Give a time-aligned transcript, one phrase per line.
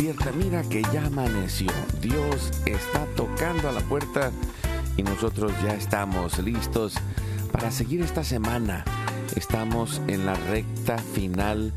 [0.00, 0.32] despierta.
[0.32, 1.70] Mira que ya amaneció.
[2.00, 4.30] Dios está tocando a la puerta
[4.96, 6.94] y nosotros ya estamos listos
[7.52, 8.84] para seguir esta semana.
[9.36, 11.72] Estamos en la recta final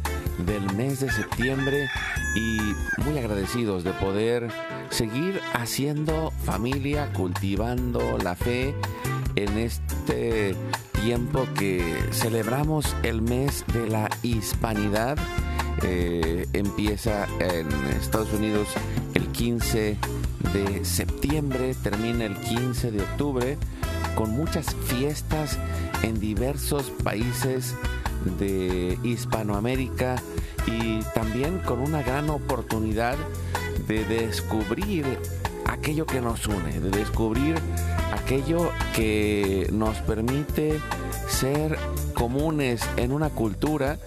[0.46, 1.90] del mes de septiembre
[2.36, 2.58] y
[3.02, 4.50] muy agradecidos de poder
[4.90, 8.74] seguir haciendo familia, cultivando la fe
[9.36, 10.56] en este
[11.04, 15.18] tiempo que celebramos el mes de la hispanidad.
[15.82, 17.68] Eh, empieza en
[18.00, 18.68] Estados Unidos
[19.14, 19.98] el 15
[20.54, 23.58] de septiembre, termina el 15 de octubre,
[24.16, 25.58] con muchas fiestas
[26.04, 27.76] en diversos países
[28.40, 30.22] de Hispanoamérica
[30.68, 33.18] y también con una gran oportunidad
[33.88, 35.06] de descubrir
[35.66, 37.56] aquello que nos une, de descubrir
[38.14, 40.80] aquello que nos permite
[41.28, 41.78] ser
[42.14, 43.98] comunes en una cultura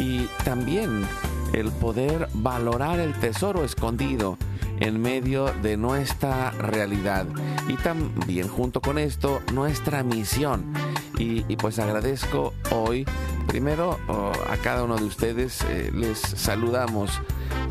[0.00, 1.06] y también
[1.52, 4.38] el poder valorar el tesoro escondido
[4.78, 7.26] en medio de nuestra realidad.
[7.68, 10.72] Y también junto con esto nuestra misión.
[11.18, 13.04] Y, pues agradezco hoy
[13.46, 17.20] primero oh, a cada uno de ustedes eh, les saludamos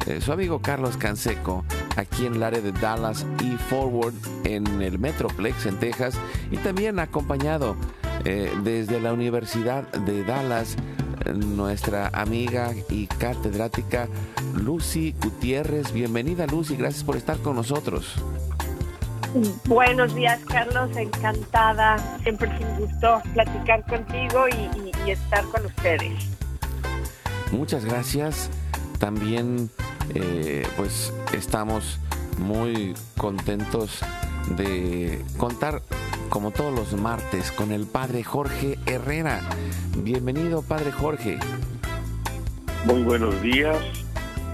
[0.05, 1.65] eh, su amigo Carlos Canseco
[1.95, 4.13] aquí en el área de Dallas y Forward
[4.43, 6.13] en el Metroplex en Texas.
[6.51, 7.75] Y también acompañado
[8.23, 10.75] eh, desde la Universidad de Dallas
[11.35, 14.07] nuestra amiga y catedrática
[14.55, 15.91] Lucy Gutiérrez.
[15.91, 18.13] Bienvenida Lucy, gracias por estar con nosotros.
[19.65, 20.89] Buenos días, Carlos.
[20.97, 21.97] Encantada.
[22.23, 26.25] Siempre es un gusto platicar contigo y, y- y estar con ustedes.
[27.51, 28.49] Muchas gracias.
[28.97, 29.69] También
[30.15, 31.99] eh, pues estamos
[32.39, 33.99] muy contentos
[34.57, 35.81] de contar
[36.29, 39.41] como todos los martes con el padre Jorge Herrera.
[39.97, 41.39] Bienvenido padre Jorge.
[42.85, 43.77] Muy buenos días.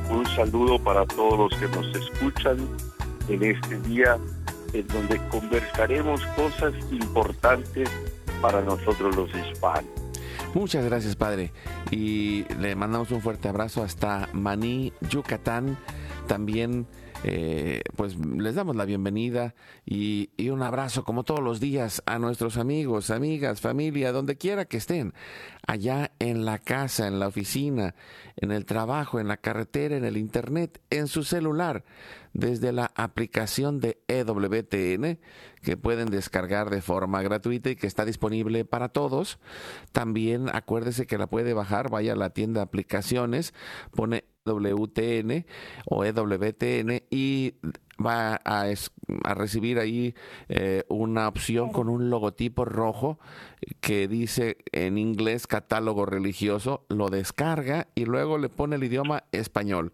[0.10, 2.58] Un saludo para todos los que nos escuchan
[3.28, 4.18] en este día
[4.74, 7.90] en donde conversaremos cosas importantes
[8.42, 9.90] para nosotros los hispanos.
[10.54, 11.52] Muchas gracias, padre.
[11.92, 15.78] Y le mandamos un fuerte abrazo hasta Maní, Yucatán.
[16.28, 16.88] También,
[17.28, 22.20] eh, pues les damos la bienvenida y, y un abrazo, como todos los días, a
[22.20, 25.12] nuestros amigos, amigas, familia, donde quiera que estén,
[25.66, 27.96] allá en la casa, en la oficina,
[28.36, 31.84] en el trabajo, en la carretera, en el internet, en su celular,
[32.34, 35.18] desde la aplicación de EWTN,
[35.64, 39.40] que pueden descargar de forma gratuita y que está disponible para todos.
[39.94, 43.56] También acuérdese que la puede bajar, vaya a la tienda de aplicaciones,
[43.96, 45.46] pone WTN
[45.86, 47.56] o EWTN y
[48.04, 48.92] va a, es-
[49.24, 50.14] a recibir ahí
[50.50, 53.20] eh, una opción con un logotipo rojo
[53.82, 59.94] que dice en inglés catálogo religioso, lo descarga y luego le pone el idioma español.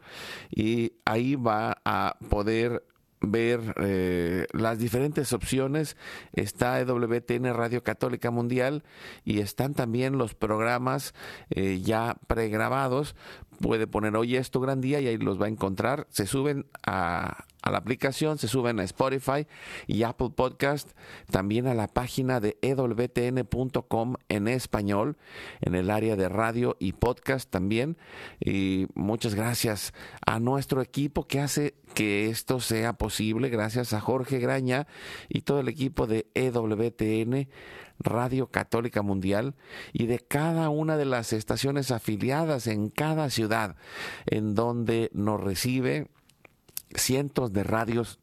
[0.50, 2.84] Y ahí va a poder
[3.22, 5.96] ver eh, las diferentes opciones.
[6.34, 8.84] Está EWTN Radio Católica Mundial
[9.24, 11.14] y están también los programas
[11.50, 13.16] eh, ya pregrabados.
[13.60, 16.08] Puede poner hoy es tu gran día y ahí los va a encontrar.
[16.10, 19.48] Se suben a, a la aplicación, se suben a Spotify
[19.88, 20.92] y Apple Podcast,
[21.30, 25.18] también a la página de ewtn.com en español,
[25.62, 27.98] en el área de radio y podcast también.
[28.40, 29.94] Y muchas gracias
[30.26, 34.88] a nuestro equipo que hace que esto sea posible, gracias a Jorge Graña
[35.30, 37.48] y todo el equipo de EWTN.
[38.04, 39.54] Radio Católica Mundial
[39.94, 43.76] y de cada una de las estaciones afiliadas en cada ciudad
[44.26, 46.08] en donde nos recibe
[46.96, 48.20] cientos de radios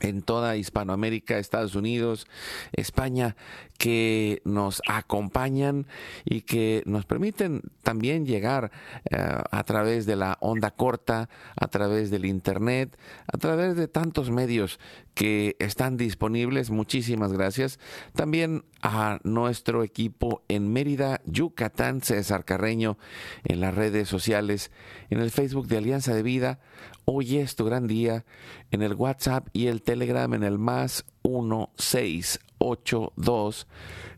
[0.00, 2.26] en toda Hispanoamérica, Estados Unidos,
[2.72, 3.36] España,
[3.78, 5.86] que nos acompañan
[6.24, 8.70] y que nos permiten también llegar
[9.10, 9.16] eh,
[9.50, 12.96] a través de la onda corta, a través del Internet,
[13.32, 14.78] a través de tantos medios
[15.14, 16.70] que están disponibles.
[16.70, 17.78] Muchísimas gracias.
[18.14, 22.98] También a nuestro equipo en Mérida, Yucatán, César Carreño,
[23.44, 24.70] en las redes sociales,
[25.10, 26.60] en el Facebook de Alianza de Vida.
[27.06, 28.24] Hoy es tu gran día
[28.70, 33.66] en el WhatsApp y el Telegram en el más 1682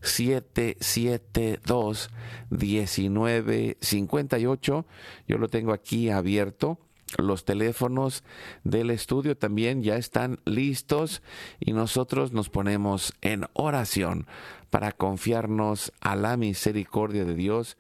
[0.03, 2.11] 772
[2.51, 4.87] 1958.
[5.27, 6.79] Yo lo tengo aquí abierto.
[7.19, 8.23] Los teléfonos
[8.63, 11.23] del estudio también ya están listos
[11.59, 14.29] y nosotros nos ponemos en oración
[14.71, 17.79] para confiarnos a la misericordia de Dios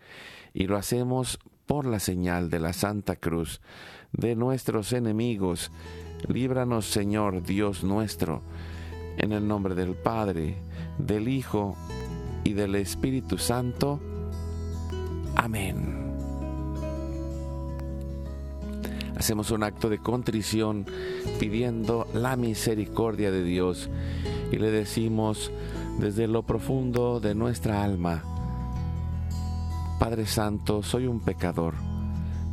[0.53, 3.61] y lo hacemos por la señal de la Santa Cruz
[4.13, 5.71] de nuestros enemigos.
[6.29, 8.43] Líbranos, Señor Dios nuestro,
[9.17, 10.57] en el nombre del Padre,
[10.99, 11.77] del Hijo
[12.45, 14.01] y del Espíritu Santo.
[15.35, 16.07] Amén.
[19.17, 20.87] Hacemos un acto de contrición
[21.41, 23.89] pidiendo la misericordia de Dios
[24.53, 25.51] y le decimos
[25.99, 28.23] desde lo profundo de nuestra alma,
[29.99, 31.96] Padre Santo, soy un pecador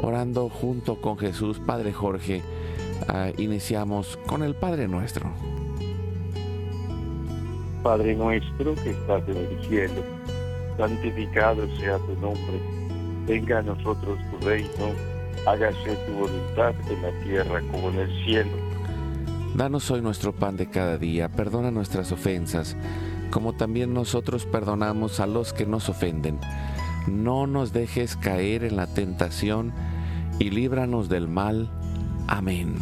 [0.00, 2.42] orando junto con Jesús, Padre Jorge,
[3.08, 5.30] uh, iniciamos con el Padre Nuestro.
[7.82, 10.02] Padre nuestro que estás en el cielo,
[10.76, 12.60] santificado sea tu nombre,
[13.26, 14.68] venga a nosotros tu reino,
[15.46, 18.50] hágase tu voluntad en la tierra como en el cielo.
[19.54, 22.76] Danos hoy nuestro pan de cada día, perdona nuestras ofensas,
[23.30, 26.38] como también nosotros perdonamos a los que nos ofenden.
[27.08, 29.72] No nos dejes caer en la tentación,
[30.38, 31.70] y líbranos del mal.
[32.26, 32.74] Amén.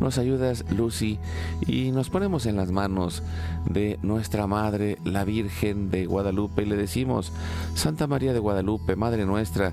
[0.00, 1.18] Nos ayudas, Lucy,
[1.66, 3.22] y nos ponemos en las manos
[3.66, 7.32] de nuestra Madre, la Virgen de Guadalupe, y le decimos,
[7.74, 9.72] Santa María de Guadalupe, Madre nuestra,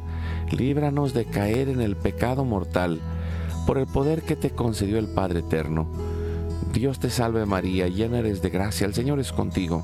[0.52, 3.00] líbranos de caer en el pecado mortal,
[3.66, 5.88] por el poder que te concedió el Padre Eterno.
[6.74, 9.84] Dios te salve María, llena eres de gracia, el Señor es contigo.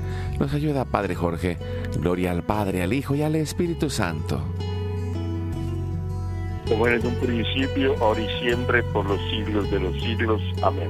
[0.39, 1.57] Nos ayuda, Padre Jorge.
[1.99, 4.41] Gloria al Padre, al Hijo y al Espíritu Santo
[6.71, 10.41] como en un principio, ahora y siempre, por los siglos de los siglos.
[10.63, 10.89] Amén.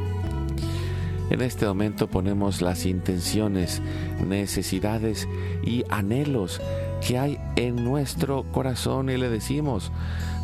[1.32, 3.82] En este momento ponemos las intenciones,
[4.24, 5.28] necesidades
[5.64, 6.62] y anhelos
[7.06, 9.92] que hay en nuestro corazón y le decimos,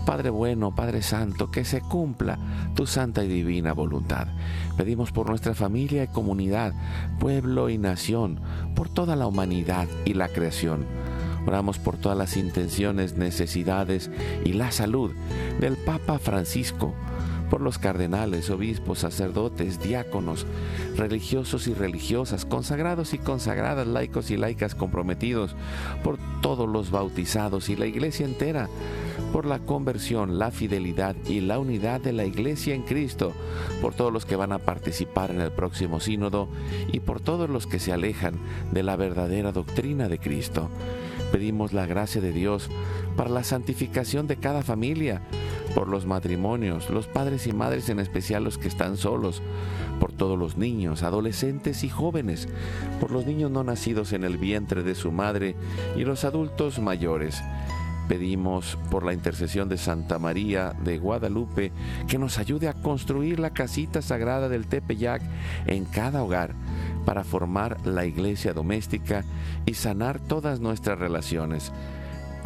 [0.08, 2.40] Padre bueno, Padre Santo, que se cumpla
[2.76, 4.28] tu santa y divina voluntad.
[4.78, 6.74] Pedimos por nuestra familia y comunidad,
[7.20, 8.40] pueblo y nación,
[8.74, 10.86] por toda la humanidad y la creación
[11.48, 14.12] Oramos por todas las intenciones, necesidades
[14.44, 15.14] y la salud
[15.62, 16.94] del Papa Francisco,
[17.50, 20.46] por los cardenales, obispos, sacerdotes, diáconos,
[20.98, 25.56] religiosos y religiosas, consagrados y consagradas, laicos y laicas comprometidos,
[26.04, 28.68] por todos los bautizados y la iglesia entera,
[29.32, 33.34] por la conversión, la fidelidad y la unidad de la iglesia en Cristo,
[33.82, 36.48] por todos los que van a participar en el próximo sínodo
[36.92, 38.36] y por todos los que se alejan
[38.72, 40.70] de la verdadera doctrina de Cristo.
[41.32, 42.70] Pedimos la gracia de Dios
[43.18, 45.22] para la santificación de cada familia,
[45.76, 49.42] por los matrimonios, los padres y madres en especial los que están solos,
[50.00, 52.48] por todos los niños, adolescentes y jóvenes,
[53.00, 55.56] por los niños no nacidos en el vientre de su madre
[55.96, 57.42] y los adultos mayores.
[58.08, 61.72] Pedimos por la intercesión de Santa María de Guadalupe
[62.08, 65.22] que nos ayude a construir la casita sagrada del Tepeyac
[65.66, 66.54] en cada hogar
[67.06, 69.24] para formar la iglesia doméstica
[69.66, 71.72] y sanar todas nuestras relaciones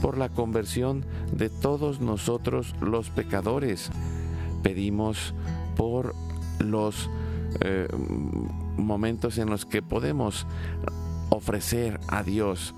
[0.00, 3.90] por la conversión de todos nosotros los pecadores.
[4.62, 5.34] Pedimos
[5.76, 6.14] por
[6.58, 7.10] los
[7.60, 7.88] eh,
[8.76, 10.46] momentos en los que podemos
[11.30, 12.74] ofrecer a Dios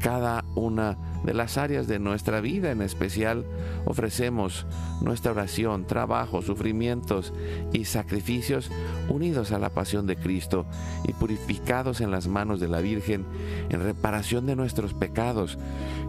[0.00, 2.70] cada una de las áreas de nuestra vida.
[2.70, 3.44] En especial
[3.84, 4.66] ofrecemos
[5.00, 7.32] nuestra oración, trabajo, sufrimientos
[7.72, 8.70] y sacrificios
[9.08, 10.66] unidos a la pasión de Cristo
[11.06, 13.26] y purificados en las manos de la Virgen
[13.68, 15.58] en reparación de nuestros pecados,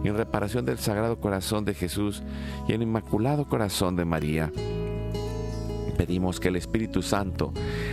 [0.02, 2.22] en reparación del Sagrado Corazón de Jesús
[2.66, 4.50] y el Inmaculado Corazón de María
[5.92, 7.52] pedimos que el Espíritu Santo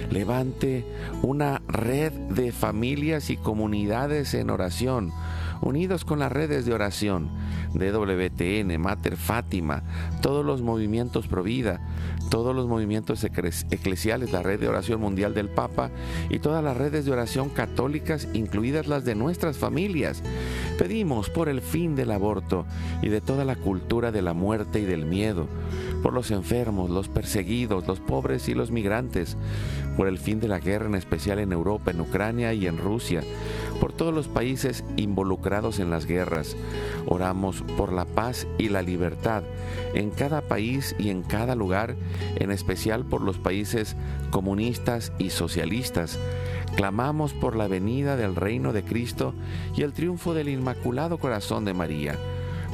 [0.09, 0.83] levante
[1.21, 5.11] una red de familias y comunidades en oración,
[5.61, 7.29] unidos con las redes de oración
[7.73, 9.83] de WTN, Mater Fátima,
[10.21, 11.79] todos los movimientos Provida,
[12.29, 15.89] todos los movimientos eclesiales, la red de oración mundial del Papa
[16.29, 20.23] y todas las redes de oración católicas, incluidas las de nuestras familias.
[20.77, 22.65] Pedimos por el fin del aborto
[23.01, 25.47] y de toda la cultura de la muerte y del miedo
[26.01, 29.37] por los enfermos, los perseguidos, los pobres y los migrantes,
[29.97, 33.21] por el fin de la guerra en especial en Europa, en Ucrania y en Rusia,
[33.79, 36.55] por todos los países involucrados en las guerras.
[37.05, 39.43] Oramos por la paz y la libertad
[39.93, 41.95] en cada país y en cada lugar,
[42.35, 43.95] en especial por los países
[44.31, 46.17] comunistas y socialistas.
[46.75, 49.33] Clamamos por la venida del reino de Cristo
[49.75, 52.15] y el triunfo del Inmaculado Corazón de María.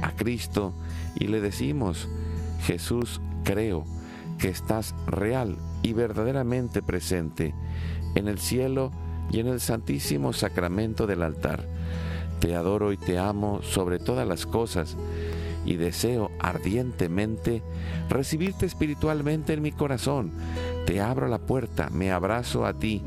[0.00, 0.72] a Cristo
[1.14, 2.08] y le decimos,
[2.64, 3.84] Jesús, creo
[4.38, 7.54] que estás real y verdaderamente presente
[8.14, 8.90] en el cielo
[9.30, 11.64] y en el santísimo sacramento del altar.
[12.40, 14.96] Te adoro y te amo sobre todas las cosas
[15.64, 17.62] y deseo ardientemente
[18.08, 20.32] recibirte espiritualmente en mi corazón.
[20.86, 23.02] Te abro la puerta, me abrazo a ti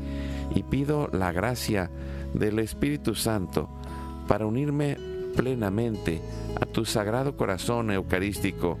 [0.54, 1.90] y pido la gracia
[2.32, 3.68] del Espíritu Santo
[4.26, 4.96] para unirme
[5.36, 6.20] plenamente
[6.60, 8.78] a tu sagrado corazón eucarístico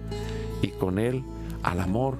[0.62, 1.22] y con él
[1.62, 2.16] al amor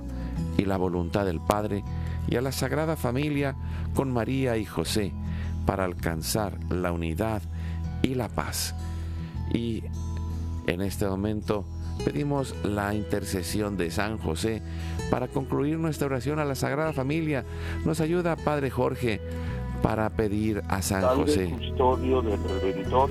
[0.59, 1.83] y la voluntad del Padre
[2.28, 3.57] y a la Sagrada Familia
[3.95, 5.12] con María y José
[5.64, 7.43] para alcanzar la unidad
[8.02, 8.75] y la paz.
[9.52, 9.83] Y
[10.66, 11.64] en este momento
[12.05, 14.62] pedimos la intercesión de San José
[15.11, 17.45] para concluir nuestra oración a la Sagrada Familia.
[17.85, 19.21] Nos ayuda Padre Jorge
[19.83, 21.50] para pedir a San José.
[21.50, 23.11] Custodio del Redentor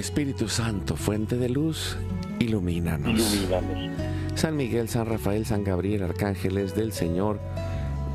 [0.00, 1.98] Espíritu Santo, fuente de luz,
[2.38, 3.20] ilumínanos.
[3.34, 4.00] Ilumínanos.
[4.34, 7.38] San Miguel, San Rafael, San Gabriel, arcángeles del Señor,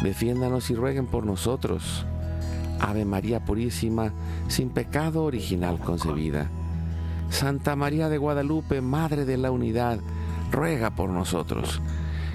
[0.01, 2.07] defiéndanos y rueguen por nosotros.
[2.79, 4.13] Ave María Purísima,
[4.47, 6.49] sin pecado original concebida.
[7.29, 9.99] Santa María de Guadalupe, Madre de la Unidad,
[10.51, 11.83] ruega por nosotros.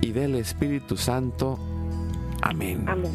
[0.00, 1.58] y del Espíritu Santo.
[2.42, 2.84] Amén.
[2.88, 3.12] Amén.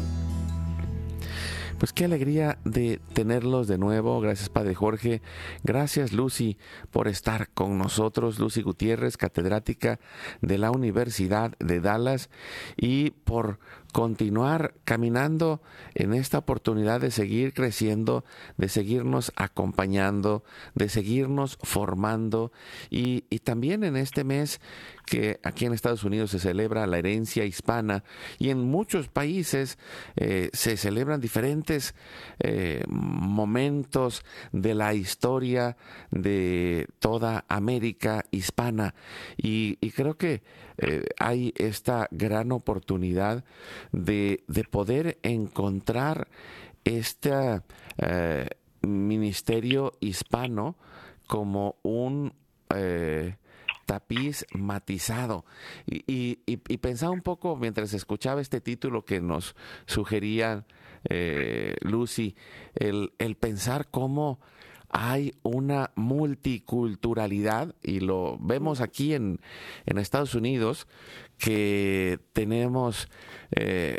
[1.78, 4.18] Pues qué alegría de tenerlos de nuevo.
[4.20, 5.20] Gracias, Padre Jorge.
[5.62, 6.56] Gracias, Lucy,
[6.90, 8.38] por estar con nosotros.
[8.38, 10.00] Lucy Gutiérrez, catedrática
[10.40, 12.30] de la Universidad de Dallas,
[12.78, 13.58] y por
[13.92, 15.62] continuar caminando
[15.94, 18.24] en esta oportunidad de seguir creciendo,
[18.56, 22.52] de seguirnos acompañando, de seguirnos formando.
[22.90, 24.60] Y, también en este mes
[25.06, 28.02] que aquí en Estados Unidos se celebra la herencia hispana
[28.40, 29.78] y en muchos países
[30.16, 31.94] eh, se celebran diferentes
[32.40, 35.76] eh, momentos de la historia
[36.10, 38.96] de toda América hispana.
[39.36, 40.42] Y, y creo que
[40.78, 43.44] eh, hay esta gran oportunidad
[43.92, 46.28] de, poder encontrar
[46.84, 47.62] este
[47.98, 48.48] eh,
[48.82, 50.76] ministerio hispano
[51.26, 52.34] como un
[52.74, 53.36] eh,
[53.86, 55.44] tapiz matizado.
[55.86, 56.36] Y,
[56.78, 59.56] pensaba un poco mientras escuchaba este título que nos
[59.86, 60.66] sugería
[61.82, 62.34] Lucy,
[62.74, 64.40] el pensar cómo
[64.98, 69.40] hay una multiculturalidad y lo vemos aquí en,
[69.84, 70.88] Estados Unidos
[71.36, 73.08] que tenemos
[73.50, 73.98] eh,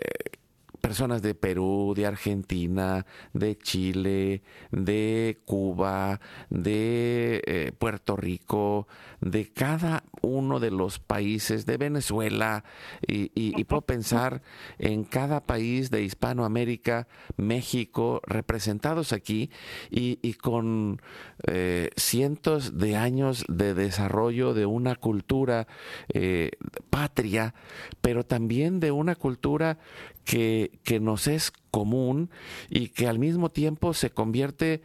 [0.82, 6.20] personas de Perú, de Argentina, de Chile, de Cuba,
[6.50, 8.88] de eh, Puerto Rico,
[9.22, 12.64] de cada uno de los países, de Venezuela,
[13.06, 14.42] y, puedo pensar
[14.78, 19.52] en cada país de Hispanoamérica, México, representados aquí,
[19.90, 21.02] y, con
[21.46, 25.68] eh, cientos de años de desarrollo de una cultura
[26.12, 26.52] eh,
[26.90, 27.54] patria,
[28.02, 29.78] pero también de una cultura
[30.26, 32.32] que, que, nos es común
[32.70, 34.82] y que al mismo tiempo se convierte,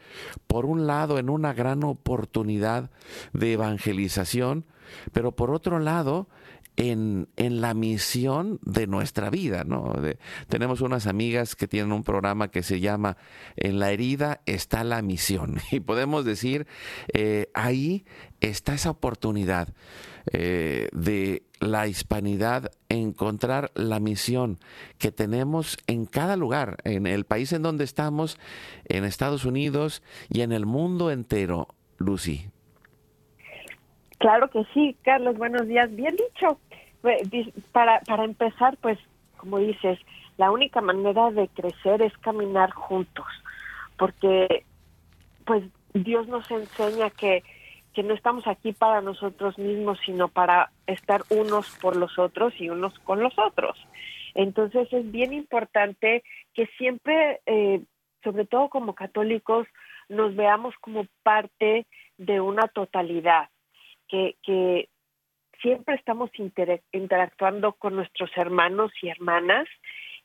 [0.47, 2.91] por un lado, en una gran oportunidad
[3.33, 4.67] de evangelización,
[5.13, 6.29] pero por otro lado,
[6.77, 9.95] en, en, la misión de nuestra vida, ¿no?
[10.49, 13.17] tenemos unas amigas que tienen un programa que se llama
[13.57, 15.59] En la herida está la misión.
[15.71, 16.67] Y podemos decir,
[17.13, 18.05] eh, ahí
[18.41, 19.69] está esa oportunidad
[20.33, 24.59] eh, de la hispanidad, encontrar la misión
[24.99, 28.39] que tenemos en cada lugar, en el país en donde estamos,
[28.85, 32.51] en Estados Unidos y en el mundo entero, Lucy.
[34.23, 35.93] Claro que sí, Carlos, buenos días.
[35.97, 36.61] Bien dicho.
[37.73, 38.97] Para, para empezar, pues,
[39.37, 39.99] como dices,
[40.37, 43.27] la única manera de crecer es caminar juntos,
[43.99, 44.65] porque
[45.45, 47.43] pues Dios nos enseña que,
[47.95, 52.71] que no estamos aquí para nosotros mismos, sino para estar unos por los otros y
[52.71, 53.77] unos con los otros.
[54.37, 56.23] Entonces es bien importante
[56.55, 57.83] que siempre, eh,
[58.23, 59.67] sobre todo como católicos,
[60.09, 63.49] nos veamos como parte de una totalidad
[64.43, 64.89] que,
[65.61, 66.29] siempre estamos
[66.91, 69.69] interactuando con nuestros hermanos y hermanas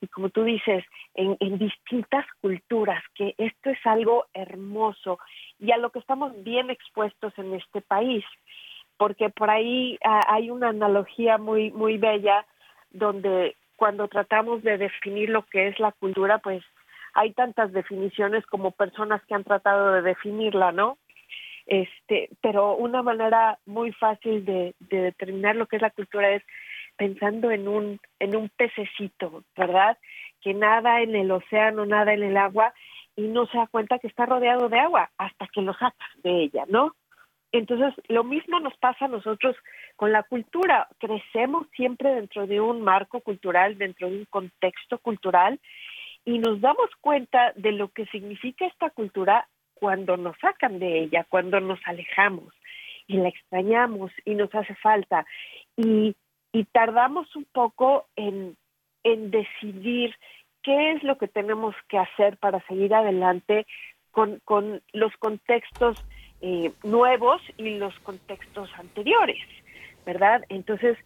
[0.02, 5.19] y como tú dices, en, distintas culturas, que esto es algo hermoso
[5.60, 8.23] y a lo que estamos bien expuestos en este país,
[8.97, 12.45] porque por ahí ah, hay una analogía muy, muy bella
[12.91, 16.63] donde cuando tratamos de definir lo que es la cultura, pues
[17.13, 20.97] hay tantas definiciones como personas que han tratado de definirla, ¿no?
[21.68, 26.44] Este, pero una manera muy fácil de, determinar lo que es la cultura es
[26.96, 29.98] pensando en un, en un pececito, ¿verdad?
[30.42, 32.74] Que nada en el océano, nada en el agua
[33.18, 36.44] y no se da cuenta que está rodeado de agua hasta que lo sacas de
[36.44, 36.96] ella, ¿no?
[37.52, 39.56] Entonces, lo mismo nos pasa a nosotros
[39.96, 40.88] con la cultura.
[41.00, 45.60] Crecemos siempre dentro de un marco cultural, dentro de un contexto cultural,
[46.26, 49.48] y nos damos cuenta de lo que significa esta cultura
[49.80, 52.54] cuando nos sacan de ella, cuando nos alejamos
[53.08, 55.26] y la extrañamos y nos hace falta.
[55.76, 56.16] Y,
[56.72, 58.58] tardamos un poco en,
[59.04, 60.16] en decidir
[60.63, 63.68] qué es lo que tenemos que hacer para seguir adelante
[64.10, 66.04] con, con los contextos
[66.42, 69.38] eh, nuevos y los contextos anteriores,
[70.04, 70.42] ¿verdad?
[70.50, 70.98] Entonces,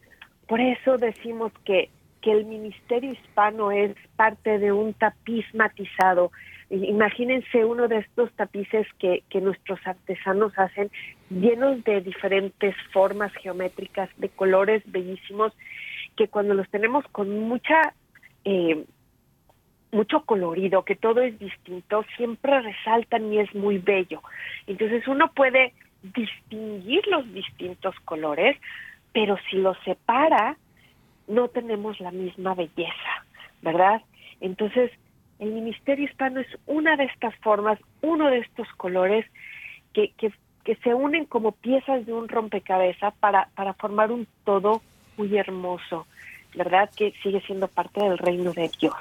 [0.47, 1.89] por eso decimos que
[2.21, 6.31] que el ministerio hispano es parte de un tapiz matizado.
[6.71, 10.89] Imagínense uno de estos tapices que, que nuestros artesanos hacen,
[11.29, 15.53] llenos de diferentes formas geométricas, de colores bellísimos,
[16.15, 17.93] que cuando los tenemos con mucha
[18.45, 18.85] eh,
[19.91, 24.21] mucho colorido, que todo es distinto, siempre resaltan y es muy bello.
[24.65, 28.57] Entonces uno puede distinguir los distintos colores,
[29.13, 30.57] pero si los separa,
[31.27, 33.25] no tenemos la misma belleza,
[33.61, 34.01] ¿verdad?
[34.39, 34.91] Entonces,
[35.41, 39.25] el ministerio hispano es una de estas formas, uno de estos colores
[39.91, 40.31] que, que,
[40.63, 44.83] que se unen como piezas de un rompecabezas para, para formar un todo
[45.17, 46.05] muy hermoso,
[46.55, 46.91] ¿verdad?
[46.95, 48.93] Que sigue siendo parte del reino de Dios.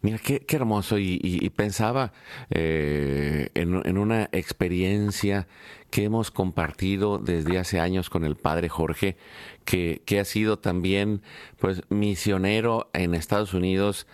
[0.00, 0.98] Mira, qué, hermoso.
[0.98, 2.12] Y, pensaba
[2.50, 5.48] eh, en, una experiencia
[5.90, 9.16] que hemos compartido desde hace años con el padre Jorge,
[9.64, 11.22] que, que ha sido también
[11.58, 14.06] pues misionero en Estados Unidos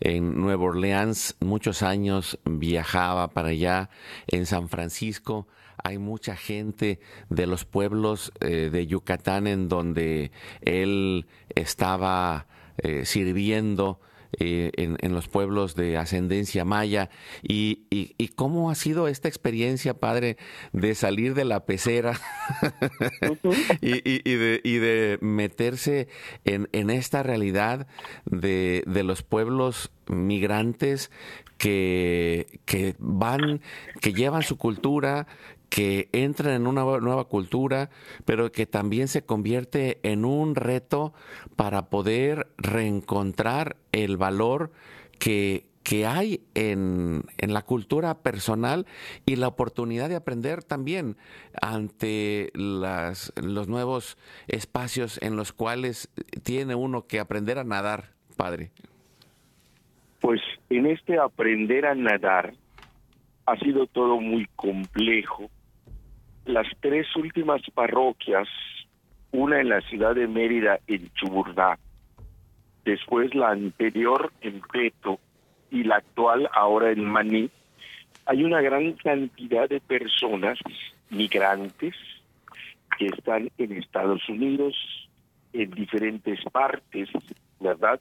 [0.00, 3.88] en Nueva Orleans muchos años viajaba para allá,
[4.26, 5.46] en San Francisco
[5.82, 12.46] hay mucha gente de los pueblos eh, de Yucatán en donde él estaba
[12.78, 14.00] eh, sirviendo
[14.38, 17.10] eh, en, los pueblos de ascendencia maya.
[17.42, 20.36] Y, y, cómo ha sido esta experiencia, padre,
[20.72, 22.18] de salir de la pecera
[23.80, 26.08] y, y, de, y de meterse
[26.44, 27.86] en, en esta realidad
[28.24, 31.10] de, de los pueblos migrantes
[31.58, 33.60] que, que van,
[34.00, 35.26] que llevan su cultura,
[35.72, 37.88] que entran en una nueva cultura,
[38.26, 41.14] pero que también se convierte en un reto
[41.56, 44.70] para poder reencontrar el valor
[45.18, 48.84] que, que hay en, en, la cultura personal
[49.24, 51.16] y la oportunidad de aprender también
[51.62, 58.72] ante las, los nuevos espacios en los cuales tiene uno que aprender a nadar, padre.
[60.20, 62.52] Pues en este aprender a nadar
[63.46, 65.48] ha sido todo muy complejo
[66.44, 68.48] las tres últimas parroquias,
[69.30, 71.78] una en la ciudad de Mérida, en Chuburná,
[72.84, 75.18] después la anterior en Peto
[75.70, 77.50] y la actual ahora en Maní,
[78.26, 80.58] hay una gran cantidad de personas
[81.10, 81.94] migrantes
[82.98, 84.74] que están en Estados Unidos,
[85.52, 87.08] en diferentes partes,
[87.60, 88.00] ¿verdad?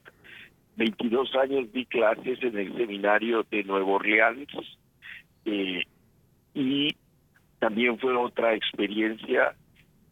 [0.77, 4.49] 22 años di clases en el seminario de Nueva Orleans
[5.45, 5.83] eh,
[6.53, 6.95] y
[7.61, 9.53] también fue otra experiencia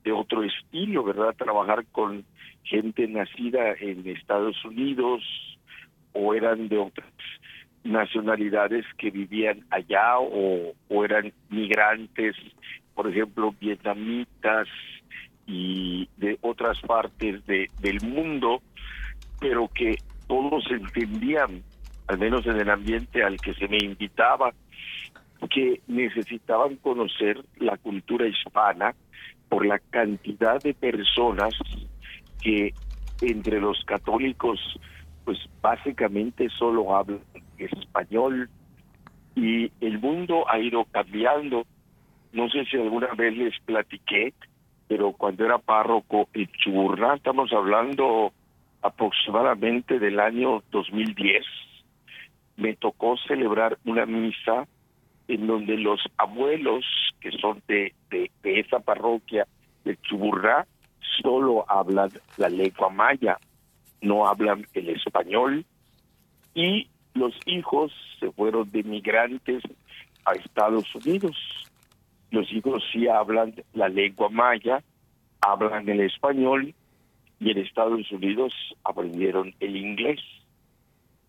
[0.04, 1.36] de otro estilo, ¿verdad?
[1.36, 2.24] Trabajar con
[2.64, 5.24] gente nacida en Estados Unidos
[6.14, 7.12] o eran de otras
[7.84, 12.36] nacionalidades que vivían allá o, eran migrantes,
[12.94, 14.68] por ejemplo, vietnamitas
[15.48, 18.62] y de otras partes de, del mundo,
[19.40, 19.96] pero que
[20.28, 21.64] todos entendían,
[22.06, 24.54] al menos en el ambiente al que se me invitaba,
[25.48, 28.94] que necesitaban conocer la cultura hispana
[29.48, 31.54] por la cantidad de personas
[32.42, 32.74] que
[33.22, 34.60] entre los católicos
[35.26, 37.22] pues básicamente solo hablan
[37.58, 38.50] español
[39.36, 41.66] y el mundo ha ido cambiando.
[42.32, 44.34] No sé si alguna vez les platiqué,
[44.88, 48.34] pero cuando era párroco en Chuburná, estamos hablando
[48.82, 51.46] aproximadamente del año 2010,
[52.58, 54.68] me tocó celebrar una misa
[55.30, 56.84] en donde los abuelos
[57.22, 59.48] que son de, de, esa parroquia
[59.86, 60.66] de Chuburrá
[61.22, 63.38] solo hablan la lengua maya,
[64.02, 65.66] no hablan el español
[66.56, 69.62] y los hijos se fueron de migrantes
[70.26, 71.38] a Estados Unidos.
[72.32, 74.82] Los hijos sí hablan la lengua maya,
[75.42, 76.74] hablan el español
[77.40, 80.22] y en Estados Unidos aprendieron el inglés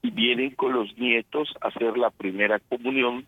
[0.02, 3.26] y vienen con los nietos a hacer la primera comunión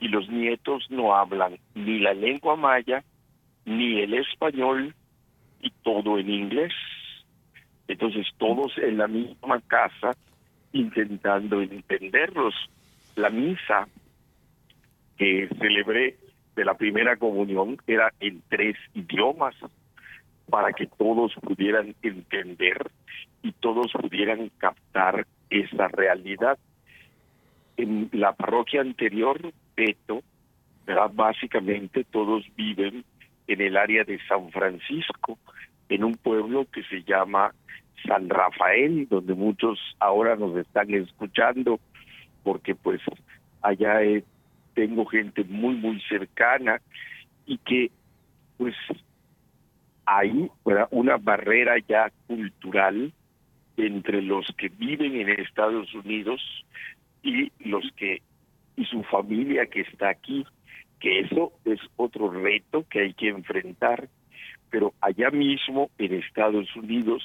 [0.00, 3.04] y los nietos no hablan ni la lengua maya
[3.64, 4.94] ni el español
[5.60, 6.72] y todo en inglés.
[7.88, 10.12] Entonces todos en la misma casa
[10.72, 12.54] intentando entenderlos.
[13.16, 13.88] La misa
[15.16, 16.16] que celebré
[16.54, 19.54] de la primera comunión era en tres idiomas
[20.50, 22.90] para que todos pudieran entender
[23.42, 26.58] y todos pudieran captar esa realidad.
[27.76, 30.22] En la parroquia anterior respeto,
[31.12, 33.04] básicamente todos viven
[33.46, 35.38] en el área de San Francisco,
[35.88, 37.52] en un pueblo que se llama
[38.06, 41.80] San Rafael, donde muchos ahora nos están escuchando,
[42.42, 43.00] porque pues
[43.62, 44.00] allá
[44.74, 46.80] tengo gente muy, muy cercana
[47.46, 47.90] y que
[48.56, 48.74] pues
[50.04, 50.50] hay
[50.90, 53.12] una barrera ya cultural
[53.76, 56.40] entre los que viven en Estados Unidos
[57.22, 58.22] y los que
[58.76, 60.46] y su familia que está aquí,
[61.00, 64.08] que eso es otro reto que hay que enfrentar,
[64.70, 67.22] pero allá mismo en Estados Unidos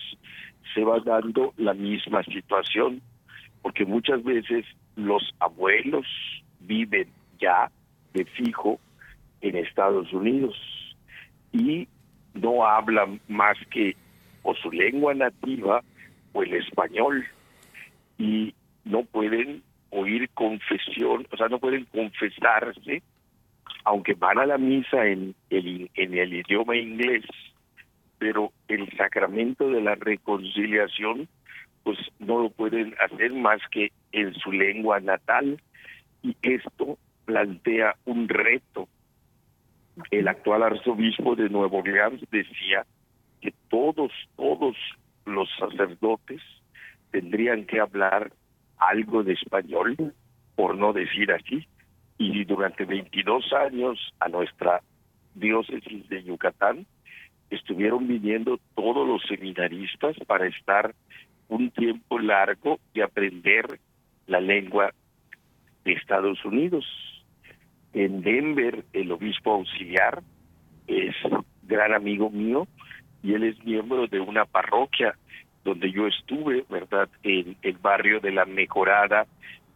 [0.73, 3.01] se va dando la misma situación,
[3.61, 6.05] porque muchas veces los abuelos
[6.61, 7.07] viven
[7.39, 7.71] ya
[8.13, 8.79] de fijo
[9.41, 10.55] en Estados Unidos
[11.51, 11.87] y
[12.33, 13.95] no hablan más que
[14.43, 15.83] o su lengua nativa
[16.33, 17.25] o el español
[18.17, 18.53] y
[18.85, 23.03] no pueden oír confesión, o sea, no pueden confesarse,
[23.83, 27.25] aunque van a la misa en el, en el idioma inglés,
[28.17, 31.27] pero el sacramento de la reconciliación,
[31.83, 35.61] pues no lo pueden hacer más que en su lengua natal,
[36.23, 38.87] y esto plantea un reto.
[40.09, 42.85] El actual arzobispo de Nuevo Orleans decía
[43.41, 44.77] que todos, todos
[45.25, 46.41] los sacerdotes
[47.11, 48.31] tendrían que hablar
[48.81, 49.95] algo de español,
[50.55, 51.65] por no decir así,
[52.17, 54.81] y durante 22 años a nuestra
[55.35, 56.85] diócesis de Yucatán
[57.49, 60.93] estuvieron viniendo todos los seminaristas para estar
[61.47, 63.79] un tiempo largo y aprender
[64.27, 64.93] la lengua
[65.83, 66.85] de Estados Unidos.
[67.93, 70.23] En Denver, el obispo auxiliar
[70.87, 71.15] es
[71.63, 72.67] gran amigo mío
[73.21, 75.15] y él es miembro de una parroquia
[75.63, 77.09] donde yo estuve, ¿verdad?
[77.23, 79.27] En el barrio de la Mejorada,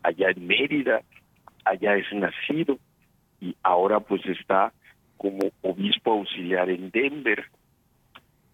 [0.04, 1.02] allá en Mérida,
[1.64, 2.78] allá es nacido
[3.40, 4.72] y ahora pues está
[5.18, 7.46] como obispo auxiliar en Denver.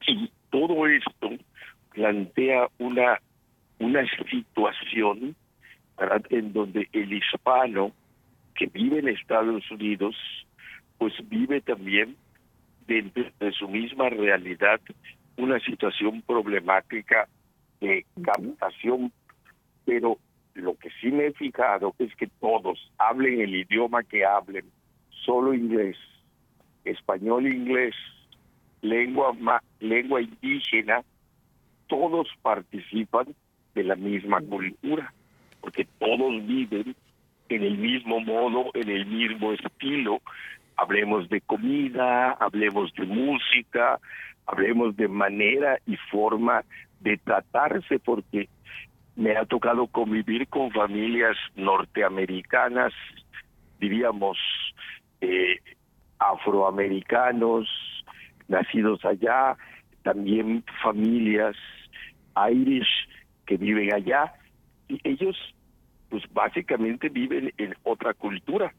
[0.07, 1.29] Y todo esto
[1.93, 3.19] plantea una,
[3.79, 5.35] una situación
[6.29, 7.91] en donde el hispano
[8.55, 10.15] que vive en Estados Unidos,
[10.97, 12.15] pues vive también
[12.87, 14.81] dentro de su misma realidad
[15.41, 17.27] una situación problemática
[17.79, 19.11] de captación,
[19.85, 20.17] pero
[20.53, 24.65] lo que sí me he fijado es que todos hablen el idioma que hablen,
[25.25, 25.97] solo inglés,
[26.85, 27.95] español inglés,
[28.81, 29.33] lengua
[29.79, 31.01] lengua indígena,
[31.87, 33.27] todos participan
[33.75, 35.13] de la misma cultura,
[35.61, 36.95] porque todos viven
[37.49, 40.21] en el mismo modo, en el mismo estilo.
[40.77, 43.99] Hablemos de comida, hablemos de música,
[44.45, 46.63] hablemos de manera y forma
[46.99, 48.49] de tratarse, porque
[49.15, 52.93] me ha tocado convivir con familias norteamericanas,
[53.79, 54.37] diríamos,
[55.19, 55.57] eh,
[56.19, 57.67] afroamericanos,
[58.47, 59.57] nacidos allá,
[60.03, 61.55] también familias
[62.51, 63.07] irish
[63.45, 64.33] que viven allá,
[64.87, 65.37] y ellos
[66.09, 68.73] pues básicamente viven en otra cultura,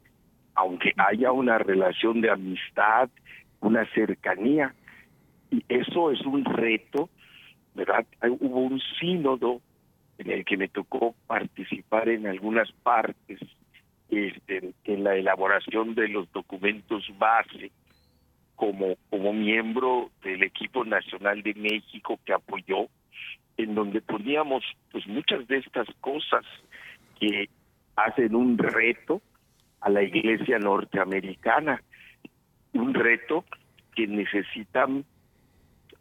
[0.55, 3.09] aunque haya una relación de amistad,
[3.61, 4.75] una cercanía,
[5.53, 7.11] y eso es un reto,
[7.75, 8.07] ¿verdad?
[8.23, 9.61] Hubo un sínodo
[10.19, 13.39] en el que me tocó participar en algunas partes
[14.09, 17.71] este, en la elaboración de los documentos base
[18.57, 22.89] como, como miembro del equipo nacional de México que apoyó,
[23.59, 26.45] en donde poníamos pues muchas de estas cosas
[27.21, 27.49] que
[27.97, 29.21] hacen un reto
[29.81, 31.83] a la iglesia norteamericana,
[32.73, 33.45] un reto
[33.95, 35.05] que necesitan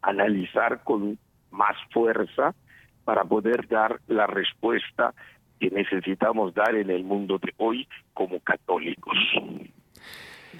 [0.02, 1.18] analizar con
[1.52, 2.56] más fuerza
[3.04, 5.14] para poder dar la respuesta
[5.60, 9.16] que necesitamos dar en el mundo de hoy como católicos.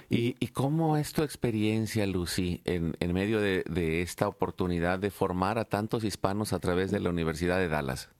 [0.08, 5.58] ¿Y, cómo es tu experiencia, Lucy, en, en medio de, de, esta oportunidad de formar
[5.58, 8.10] a tantos hispanos a través de la Universidad de Dallas?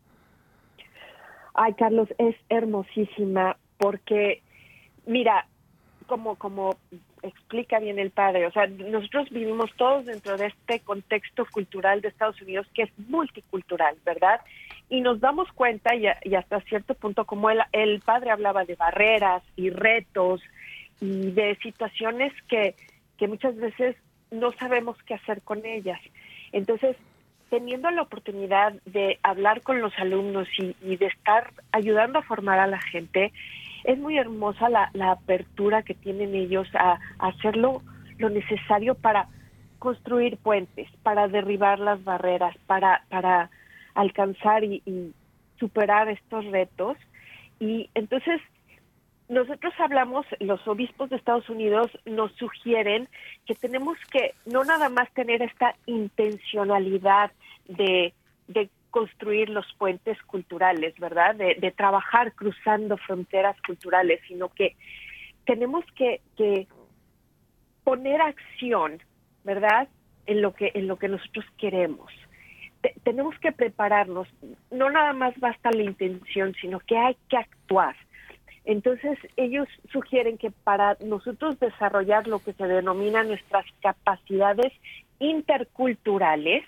[1.55, 4.43] Ay, Carlos, es hermosísima porque,
[5.07, 5.47] mira,
[6.07, 6.77] como, como
[7.23, 8.47] explica bien el padre.
[8.47, 12.91] O sea, nosotros vivimos todos dentro de este contexto cultural de Estados Unidos que es
[13.09, 14.41] multicultural, ¿verdad?
[14.89, 19.43] Y nos damos cuenta, y, hasta cierto punto, como el, el padre hablaba de barreras
[19.57, 20.43] y retos
[21.01, 22.75] y de situaciones que,
[23.17, 23.97] que muchas veces
[24.31, 26.01] no sabemos qué hacer con ellas.
[26.53, 26.97] Entonces,
[27.51, 32.59] teniendo la oportunidad de hablar con los alumnos y, y de estar ayudando a formar
[32.59, 33.33] a la gente,
[33.85, 37.83] es muy hermosa la, apertura que tienen ellos a, hacerlo
[38.19, 39.29] lo necesario para
[39.79, 43.51] construir puentes, para derribar las barreras, para, para
[43.95, 44.83] alcanzar y,
[45.59, 46.97] superar estos retos.
[47.61, 48.41] Y entonces
[49.29, 53.09] nosotros hablamos, los obispos de Estados Unidos nos sugieren
[53.47, 57.31] que tenemos que no nada más tener esta intencionalidad
[57.69, 58.13] de,
[58.49, 61.35] de construir los puentes culturales, ¿verdad?
[61.35, 64.77] De, trabajar cruzando fronteras culturales, sino que
[65.47, 66.21] tenemos que,
[67.83, 69.03] poner acción,
[69.43, 69.89] ¿verdad?
[70.27, 72.13] En lo que en lo que nosotros queremos.
[73.03, 74.29] tenemos que prepararnos.
[74.71, 77.97] No nada más basta la intención, sino que hay que actuar.
[78.65, 84.73] Entonces, ellos sugieren que para nosotros desarrollar lo que se denomina nuestras capacidades
[85.19, 86.65] interculturales,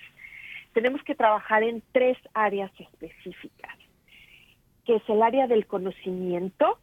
[0.75, 3.79] tenemos que trabajar en tres áreas específicas,
[4.85, 6.79] que es el área del conocimiento,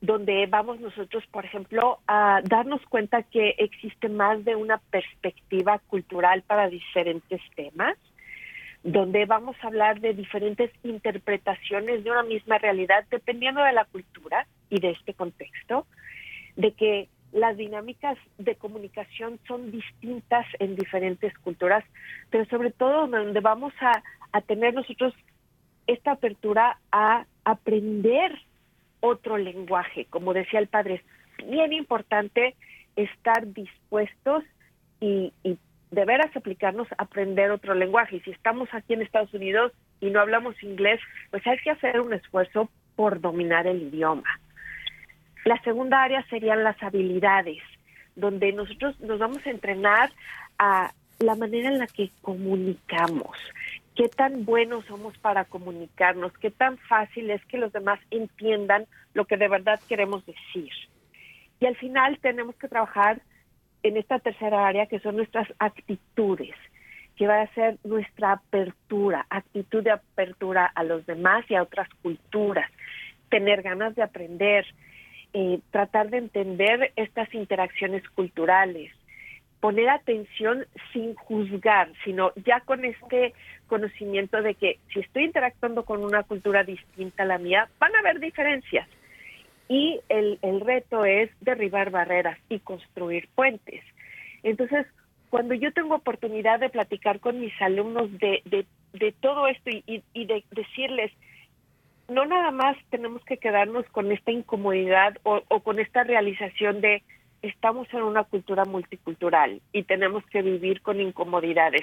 [0.00, 6.42] donde vamos nosotros, por ejemplo, a darnos cuenta que existe más de una perspectiva cultural
[6.42, 7.96] para diferentes temas,
[8.82, 14.46] donde vamos a hablar de diferentes interpretaciones de una misma realidad dependiendo de la cultura
[14.68, 15.86] y de este contexto,
[16.54, 21.84] de que las dinámicas de comunicación son distintas en diferentes culturas,
[22.30, 24.02] pero sobre todo donde vamos a,
[24.46, 25.14] tener nosotros
[25.86, 28.32] esta apertura a aprender
[29.00, 30.06] otro lenguaje.
[30.10, 31.02] Como decía el padre,
[31.38, 32.54] es bien importante
[32.96, 34.44] estar dispuestos
[35.00, 35.58] y, y
[35.90, 38.16] de veras aplicarnos a aprender otro lenguaje.
[38.16, 42.00] Y si estamos aquí en Estados Unidos y no hablamos inglés, pues hay que hacer
[42.00, 44.28] un esfuerzo por dominar el idioma.
[45.46, 47.62] La segunda área serían las habilidades,
[48.16, 50.10] donde nosotros nos vamos a entrenar
[50.58, 53.38] a la manera en la que comunicamos,
[53.94, 59.24] qué tan buenos somos para comunicarnos, qué tan fácil es que los demás entiendan lo
[59.26, 60.72] que de verdad queremos decir.
[61.60, 63.22] Y al final tenemos que trabajar
[63.84, 66.56] en esta tercera área que son nuestras actitudes,
[67.14, 71.88] que va a ser nuestra apertura, actitud de apertura a los demás y a otras
[72.02, 72.68] culturas,
[73.30, 74.66] tener ganas de aprender,
[75.32, 78.92] eh, tratar de entender estas interacciones culturales,
[79.60, 83.34] poner atención sin juzgar, sino ya con este
[83.66, 88.00] conocimiento de que si estoy interactuando con una cultura distinta a la mía, van a
[88.00, 88.88] haber diferencias.
[89.68, 93.82] Y el, el reto es derribar barreras y construir puentes.
[94.42, 94.86] Entonces,
[95.30, 100.02] cuando yo tengo oportunidad de platicar con mis alumnos de, de, de todo esto y,
[100.12, 101.10] y de decirles,
[102.08, 107.02] no nada más tenemos que quedarnos con esta incomodidad o, o con esta realización de
[107.42, 111.82] estamos en una cultura multicultural y tenemos que vivir con incomodidades,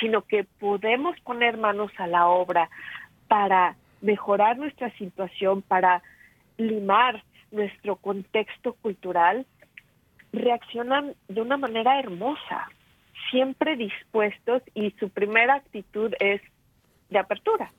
[0.00, 2.70] sino que podemos poner manos a la obra
[3.28, 6.02] para mejorar nuestra situación, para
[6.56, 9.46] limar nuestro contexto cultural,
[10.32, 12.68] reaccionan de una manera hermosa,
[13.30, 16.40] siempre dispuestos y su primera actitud es
[17.10, 17.70] de apertura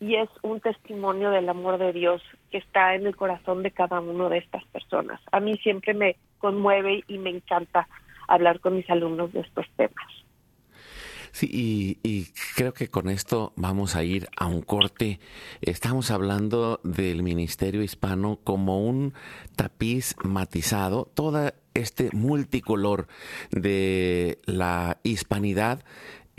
[0.00, 4.00] y es un testimonio del amor de Dios que está en el corazón de cada
[4.00, 5.20] uno de estas personas.
[5.30, 7.86] A mí siempre me conmueve y me encanta
[8.26, 10.06] hablar con mis alumnos de estos temas.
[11.32, 15.20] Sí, y, y, creo que con esto vamos a ir a un corte.
[15.60, 19.14] Estamos hablando del Ministerio Hispano como un
[19.54, 23.06] tapiz matizado, todo este multicolor
[23.52, 25.84] de la hispanidad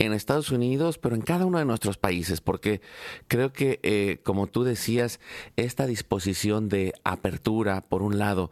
[0.06, 2.80] en Estados Unidos, pero en cada uno de nuestros países, porque
[3.28, 5.20] creo que, eh, como tú decías,
[5.56, 8.50] esta disposición de apertura, por un lado,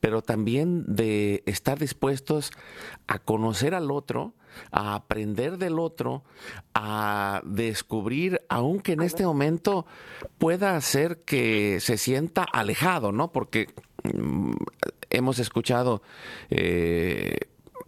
[0.00, 2.50] pero también de estar dispuestos
[3.06, 4.34] a conocer al otro,
[4.72, 6.24] a aprender del otro,
[6.74, 9.86] a descubrir, aunque en este momento
[10.38, 13.30] pueda hacer que se sienta alejado, ¿no?
[13.30, 13.68] Porque
[14.02, 14.52] mm,
[15.10, 16.02] hemos escuchado...
[16.50, 17.38] Eh,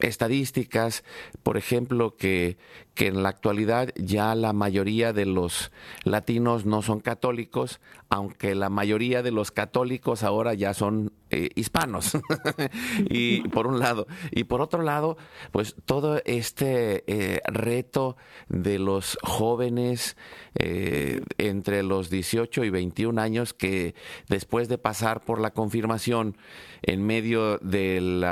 [0.01, 1.05] estadísticas,
[1.43, 2.57] por ejemplo, que,
[3.01, 5.73] que en la actualidad ya la mayoría de los
[6.05, 12.19] latinos no son católicos, aunque la mayoría de los católicos ahora ya son eh, hispanos.
[13.09, 14.07] y por un lado.
[14.33, 15.17] Y por otro lado,
[15.53, 18.17] pues todo este eh, reto
[18.49, 20.17] de los jóvenes
[20.57, 23.95] eh, entre los 18 y 21 años que
[24.29, 26.37] después de pasar por la confirmación
[26.83, 28.25] en medio del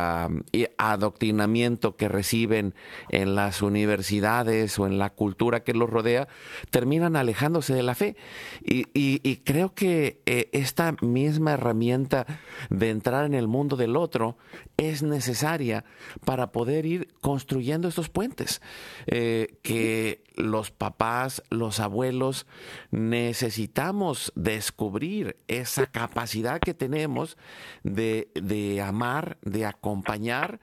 [0.78, 2.74] adoctrinamiento que reciben
[3.10, 6.28] en las universidades o en la cultura que los rodea,
[6.70, 8.16] terminan alejándose de la fe.
[8.60, 10.20] Y, creo que
[10.52, 12.26] esta misma herramienta
[12.70, 14.36] de entrar en el mundo del otro
[14.76, 15.84] es necesaria
[16.24, 18.60] para poder ir construyendo estos puentes.
[19.06, 22.46] Eh, que los papás, los abuelos,
[22.90, 27.36] necesitamos descubrir esa capacidad que tenemos
[27.82, 30.60] de, de amar, de acompañar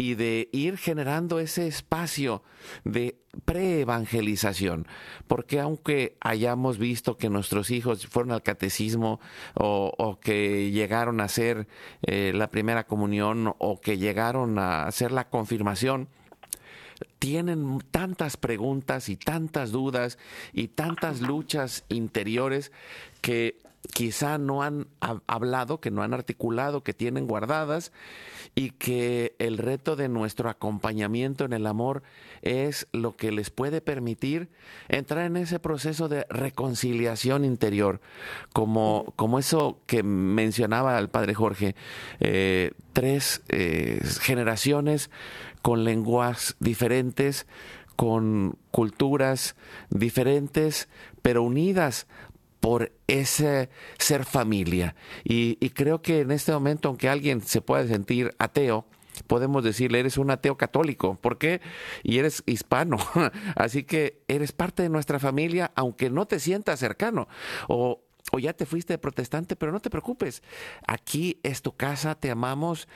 [0.00, 2.42] y de ir generando ese espacio
[2.84, 4.88] de preevangelización,
[5.26, 9.20] porque aunque hayamos visto que nuestros hijos fueron al catecismo
[9.52, 11.68] o, que llegaron a hacer
[12.00, 16.08] eh, la primera comunión o que llegaron a hacer la confirmación,
[17.18, 20.16] tienen tantas preguntas y tantas dudas
[20.54, 22.72] y tantas luchas interiores
[23.20, 23.58] que
[23.90, 24.88] quizá no han
[25.26, 27.92] hablado, que no han articulado, que tienen guardadas
[28.54, 32.02] y que el reto de nuestro acompañamiento en el amor
[32.42, 34.48] es lo que les puede permitir
[34.88, 38.00] entrar en ese proceso de reconciliación interior,
[38.52, 41.74] como, como eso que mencionaba el padre Jorge,
[42.20, 45.10] eh, tres eh, generaciones
[45.62, 47.46] con lenguas diferentes,
[47.96, 49.56] con culturas
[49.90, 50.88] diferentes,
[51.22, 52.06] pero unidas
[52.60, 54.94] por ese ser familia.
[55.24, 58.86] Y, creo que en este momento, aunque alguien se pueda sentir ateo,
[59.26, 61.18] podemos decirle, eres un ateo católico.
[61.20, 61.60] ¿Por qué?
[62.02, 62.98] Y eres hispano.
[63.56, 67.28] Así que eres parte de nuestra familia, aunque no te sientas cercano.
[67.68, 68.02] O,
[68.32, 70.42] o ya te fuiste de protestante, pero no te preocupes.
[70.86, 72.88] Aquí es tu casa, te amamos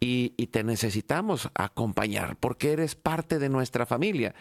[0.00, 4.34] y, y, te necesitamos acompañar porque eres parte de nuestra familia.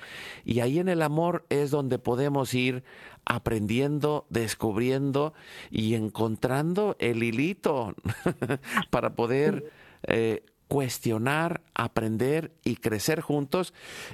[0.43, 2.83] Y ahí en el amor es donde podemos ir
[3.25, 5.33] aprendiendo, descubriendo
[5.69, 7.95] y encontrando el hilito
[8.89, 9.71] para poder
[10.07, 13.73] eh, cuestionar, aprender y crecer juntos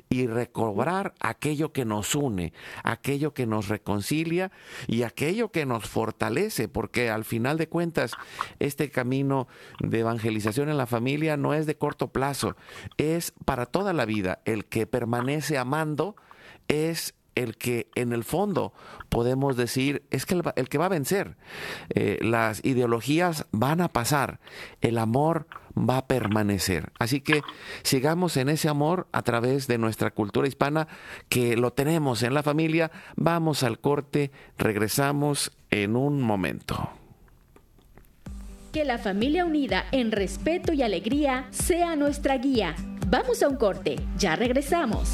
[0.10, 2.52] y recobrar aquello que nos une,
[2.84, 4.52] aquello que nos reconcilia
[4.88, 8.14] y aquello que nos fortalece, porque al final de cuentas
[8.58, 9.48] este camino
[9.82, 12.56] de evangelización en la familia no es de corto plazo,
[12.98, 14.42] es para toda la vida.
[14.46, 16.16] El que permanece amando
[16.68, 18.74] es el que en el fondo
[19.10, 21.38] podemos decir es que el, que va a vencer.
[21.90, 24.40] Eh, las ideologías van a pasar,
[24.82, 26.92] el amor va a permanecer.
[26.98, 27.44] Así que
[27.84, 30.88] sigamos en ese amor a través de nuestra cultura hispana,
[31.30, 32.92] que lo tenemos en la familia.
[33.16, 36.90] Vamos al corte, regresamos en un momento.
[38.74, 42.76] Que la familia unida en respeto y alegría sea nuestra guía.
[43.08, 45.14] Vamos a un corte, ya regresamos.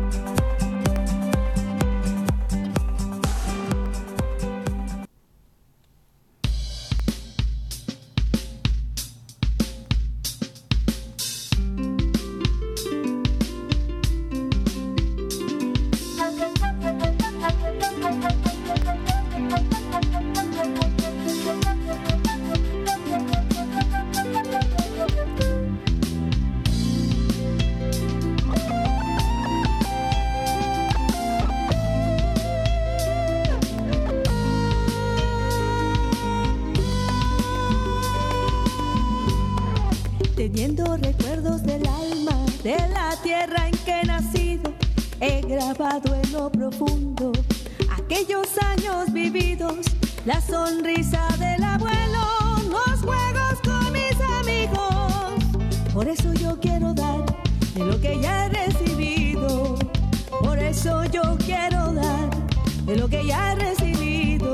[62.91, 64.53] De lo que ya he recibido.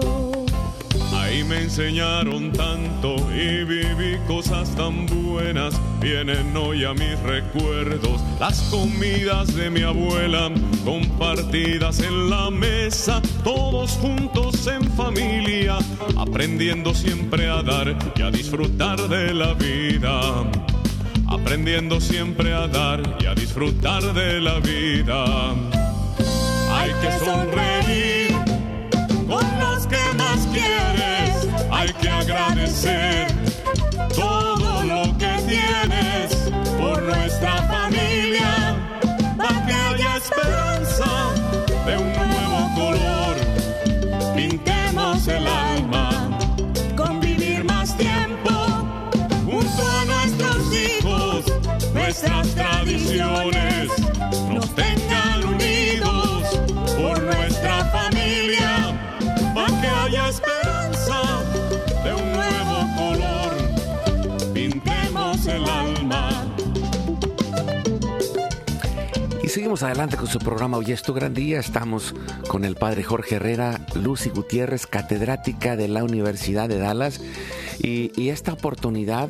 [1.11, 5.73] Ahí me enseñaron tanto y viví cosas tan buenas.
[5.99, 10.51] Vienen hoy a mis recuerdos las comidas de mi abuela,
[10.85, 15.79] compartidas en la mesa, todos juntos en familia,
[16.15, 20.43] aprendiendo siempre a dar y a disfrutar de la vida.
[21.27, 25.25] Aprendiendo siempre a dar y a disfrutar de la vida.
[26.71, 28.06] Hay que sonreír
[32.69, 33.26] See.
[69.83, 71.59] Adelante con su programa Hoy es tu gran día.
[71.59, 72.15] Estamos
[72.47, 77.21] con el padre Jorge Herrera, Lucy Gutiérrez, catedrática de la Universidad de Dallas.
[77.79, 79.29] Y, esta oportunidad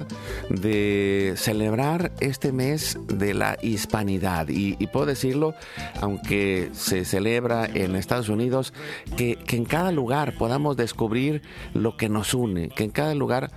[0.50, 4.48] de celebrar este mes de la hispanidad.
[4.48, 5.54] Y, y puedo decirlo,
[6.02, 8.74] aunque se celebra en Estados Unidos,
[9.18, 11.42] que, que en cada lugar podamos descubrir
[11.74, 13.52] lo que nos une, que en cada lugar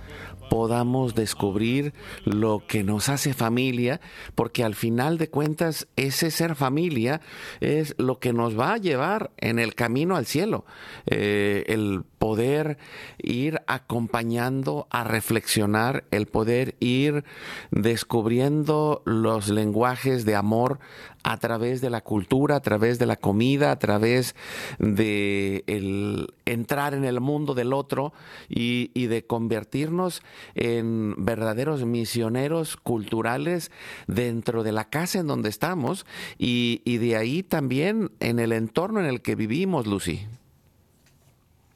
[0.51, 1.93] podamos descubrir
[2.25, 4.01] lo que nos hace familia,
[4.35, 7.21] porque al final de cuentas ese ser familia
[7.61, 10.65] es lo que nos va a llevar en el camino al cielo,
[11.05, 12.77] Eh, el poder
[13.17, 17.23] ir acompañando a reflexionar, el poder ir
[17.71, 20.79] descubriendo los lenguajes de amor
[21.23, 24.35] a través de la cultura, a través de la comida, a través
[24.79, 28.13] de el entrar en el mundo del otro
[28.49, 30.21] y, y de convertirnos
[30.55, 33.71] en verdaderos misioneros culturales
[34.07, 36.05] dentro de la casa en donde estamos
[36.37, 40.25] y, y de ahí también en el entorno en el que vivimos, Lucy.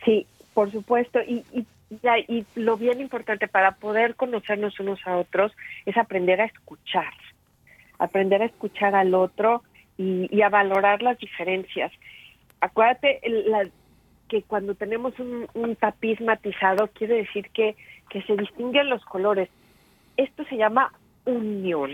[0.04, 1.20] Sí, por supuesto.
[1.22, 1.66] Y, y,
[2.56, 5.52] lo bien importante para poder conocernos unos a otros
[5.86, 7.14] es aprender a escuchar,
[8.00, 9.64] aprender a escuchar al otro
[9.98, 11.92] y, y a valorar las diferencias.
[12.60, 13.70] Acuérdate la-
[14.30, 17.76] que cuando tenemos un, un tapiz matizado quiere decir que,
[18.10, 19.50] que se distinguen los colores.
[20.18, 20.92] Esto se llama
[21.26, 21.92] unión.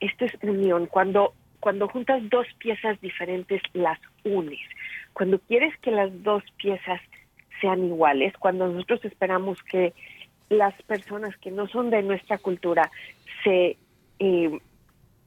[0.00, 0.86] Esto es unión.
[0.86, 4.60] Cuando, cuando juntas dos piezas diferentes, las unes.
[5.12, 7.00] Cuando quieres que las dos piezas
[7.60, 9.92] sean iguales, cuando nosotros esperamos que
[10.48, 12.90] las personas que no son de nuestra cultura
[13.44, 13.76] se
[14.18, 14.58] eh,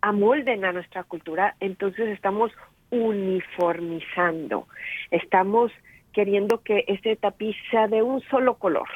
[0.02, 2.52] amolden a nuestra cultura, entonces estamos
[2.92, 4.68] uniformizando,
[5.10, 5.72] estamos
[6.16, 8.88] queriendo que ese tapiz sea de un solo color.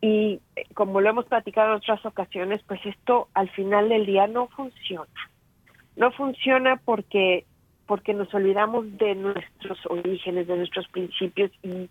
[0.00, 4.26] Y eh, como lo hemos platicado en otras ocasiones, pues esto al final del día
[4.26, 5.12] no funciona.
[5.96, 7.44] No funciona porque
[7.86, 11.90] porque nos olvidamos de nuestros orígenes, de nuestros principios y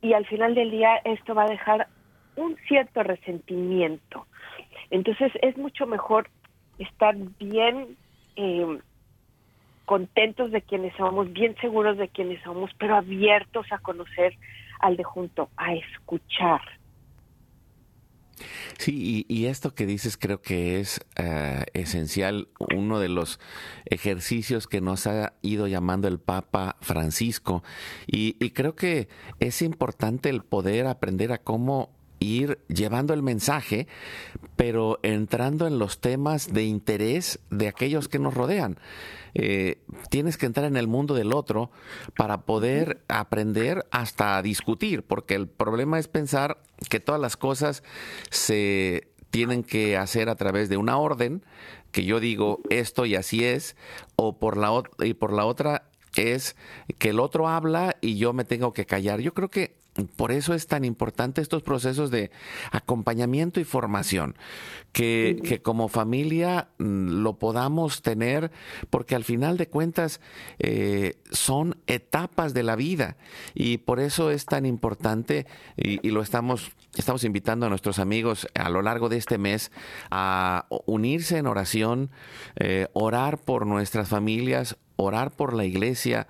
[0.00, 1.88] y al final del día esto va a dejar
[2.36, 4.26] un cierto resentimiento.
[4.90, 6.28] Entonces es mucho mejor
[6.78, 7.96] estar bien
[8.36, 8.78] eh,
[9.92, 14.38] contentos de quienes somos, bien seguros de quienes somos, pero abiertos a conocer
[14.80, 16.62] al de junto, a escuchar.
[18.78, 23.38] Sí, y, esto que dices creo que es eh, esencial, uno de los
[23.84, 27.62] ejercicios que nos ha ido llamando el Papa Francisco,
[28.06, 29.08] y creo que
[29.40, 31.90] es importante el poder aprender a cómo
[32.22, 33.86] ir llevando el mensaje,
[34.56, 38.78] pero entrando en los temas de interés de aquellos que nos rodean.
[39.34, 41.70] Eh, tienes que entrar en el mundo del otro
[42.16, 47.82] para poder aprender hasta discutir, porque el problema es pensar que todas las cosas
[48.30, 51.44] se tienen que hacer a través de una orden,
[51.90, 53.76] que yo digo esto y así es,
[54.16, 56.56] o por la, y por la otra es
[56.98, 59.20] que el otro habla y yo me tengo que callar.
[59.20, 59.81] Yo creo que
[60.16, 62.30] por eso es tan importante estos procesos de
[62.70, 64.36] acompañamiento y formación,
[64.92, 68.50] que, como familia mm, lo podamos tener,
[68.88, 70.20] porque al final de cuentas
[70.58, 73.16] eh, son etapas de la vida
[73.54, 78.70] y por eso es tan importante y, lo estamos, estamos invitando a nuestros amigos a
[78.70, 79.72] lo largo de este mes
[80.10, 82.10] a unirse en oración,
[82.56, 86.28] eh, orar por nuestras familias, orar por la iglesia,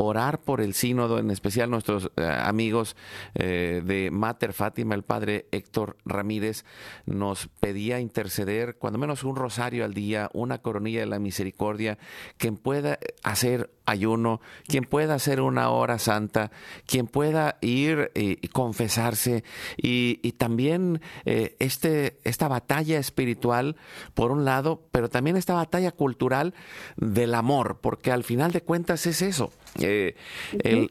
[0.00, 2.96] orar por el sínodo, en especial nuestros eh, amigos
[3.34, 6.64] eh, de Mater Fátima, el padre Héctor Ramírez
[7.04, 11.98] nos pedía interceder cuando menos un rosario al día, una coronilla de la misericordia,
[12.36, 16.52] quien pueda hacer ayuno, quien pueda hacer una hora santa,
[16.86, 19.42] quien pueda ir y, confesarse
[19.76, 23.76] y, también eh, este, esta batalla espiritual,
[24.14, 26.54] por un lado, pero también esta batalla cultural
[26.96, 29.50] del amor, porque al final de cuentas es eso.
[29.80, 30.16] Eh,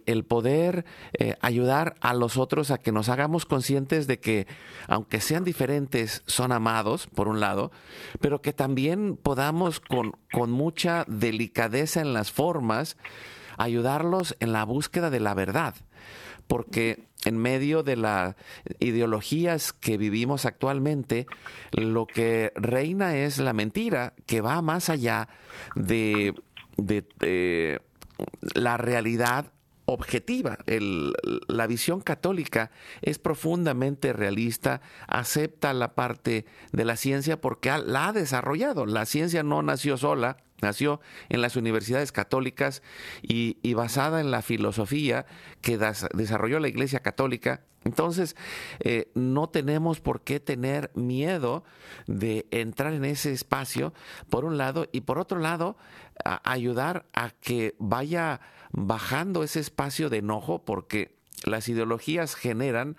[0.06, 4.48] el, poder eh, ayudar a los otros a que nos hagamos conscientes de que,
[4.88, 7.72] aunque sean diferentes, son amados, por un lado,
[8.22, 12.98] pero que también podamos con, con mucha delicadeza en las formas
[13.58, 15.76] ayudarlos en la búsqueda de la verdad.
[16.48, 18.36] Porque en medio de las
[18.80, 21.28] ideologías que vivimos actualmente,
[21.72, 25.28] lo que reina es la mentira que va más allá
[25.76, 26.34] de,
[26.78, 27.82] de
[28.55, 29.51] la realidad
[29.86, 30.57] objetiva.
[30.68, 38.13] la visión católica es profundamente realista, acepta la parte de la ciencia porque la ha
[38.13, 38.86] desarrollado.
[38.86, 40.99] La ciencia no nació sola, nació
[41.30, 42.82] en las universidades católicas
[43.22, 45.26] y, basada en la filosofía
[45.62, 47.62] que desarrolló la Iglesia Católica.
[47.84, 48.36] Entonces,
[48.80, 51.64] eh, no tenemos por qué tener miedo
[52.08, 53.93] de entrar en ese espacio,
[54.30, 55.78] por un lado, y por otro lado,
[56.43, 58.41] ayudar a que vaya
[58.72, 62.97] bajando ese espacio de enojo, porque las ideologías generan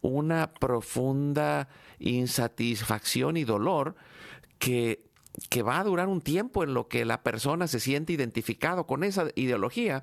[0.00, 3.96] una profunda insatisfacción y dolor
[4.58, 5.09] que
[5.48, 9.04] que va a durar un tiempo en lo que la persona se siente identificado con
[9.04, 10.02] esa ideología,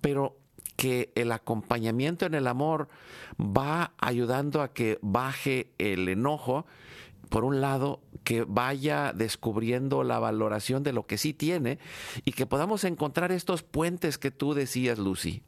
[0.00, 0.36] pero
[0.76, 2.88] que el acompañamiento en el amor
[3.38, 6.66] va ayudando a que baje el enojo,
[7.28, 11.78] por un lado, que vaya descubriendo la valoración de lo que sí tiene
[12.24, 15.42] y que podamos encontrar estos puentes que tú decías, Lucy.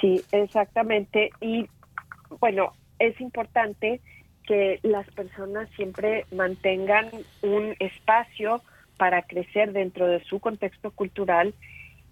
[0.00, 1.30] Sí, exactamente.
[1.40, 1.68] Y
[2.40, 4.00] bueno, es importante
[4.46, 7.10] que las personas siempre mantengan
[7.42, 8.62] un espacio
[8.96, 11.54] para crecer dentro de su contexto cultural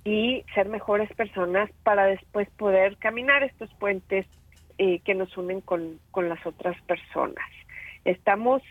[0.05, 4.27] y ser mejores personas para después poder caminar estos puentes
[4.79, 7.47] eh, que nos unen con, las otras personas.
[8.05, 8.63] Estamos,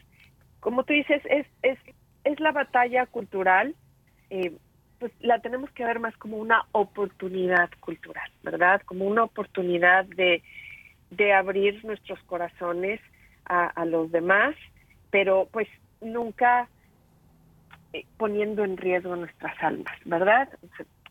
[0.59, 1.77] como tú dices, es, es,
[2.25, 3.75] es la batalla cultural,
[4.29, 4.51] eh,
[4.99, 8.81] pues la tenemos que ver más como una oportunidad cultural, ¿verdad?
[8.85, 10.43] Como una oportunidad de,
[11.11, 12.99] de abrir nuestros corazones
[13.51, 14.55] a, los demás,
[15.09, 15.67] pero pues
[15.99, 16.69] nunca
[17.91, 20.47] eh, poniendo en riesgo nuestras almas, ¿verdad?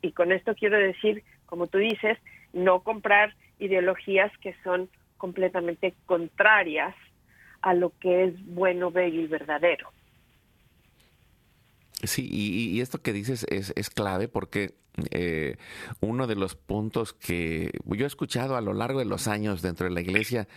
[0.00, 2.16] Y con esto quiero decir, como tú dices,
[2.54, 4.88] no comprar ideologías que son
[5.18, 6.94] completamente contrarias
[7.60, 9.90] a lo que es bueno, bello y verdadero.
[12.02, 14.74] Sí, y, esto que dices es, es clave porque
[15.10, 15.56] eh,
[16.00, 19.86] uno de los puntos que yo he escuchado a lo largo de los años dentro
[19.86, 20.48] de la iglesia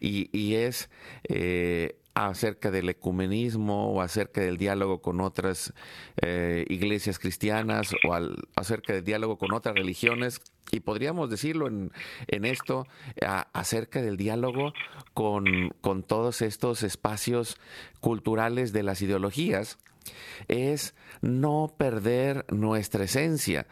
[0.00, 0.90] y, es
[1.28, 5.72] eh, acerca del ecumenismo o acerca del diálogo con otras
[6.20, 8.18] eh, iglesias cristianas o
[8.56, 10.40] acerca del diálogo con otras religiones.
[10.70, 11.90] Y podríamos decirlo en,
[12.44, 12.86] esto,
[13.54, 14.74] acerca del diálogo
[15.14, 17.56] con, con todos estos espacios
[18.00, 19.78] culturales de las ideologías
[20.48, 23.66] es no perder nuestra esencia,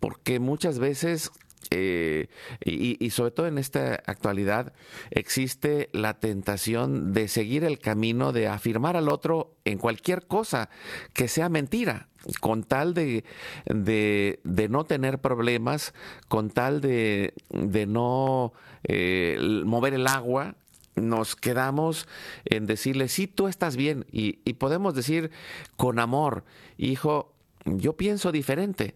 [0.00, 1.30] porque muchas veces
[1.70, 2.28] eh,
[2.64, 4.72] y, sobre todo en esta actualidad
[5.10, 10.68] existe la tentación de seguir el camino de afirmar al otro en cualquier cosa
[11.14, 12.08] que sea mentira,
[12.40, 13.24] con tal de,
[13.64, 15.94] de, no tener problemas,
[16.28, 18.52] con tal de, de no
[18.84, 20.56] eh, mover el agua,
[20.94, 22.06] nos quedamos
[22.44, 24.06] en decirle, sí, tú estás bien.
[24.12, 25.30] Y, podemos decir
[25.76, 26.44] con amor,
[26.76, 27.32] hijo,
[27.64, 28.94] yo pienso diferente.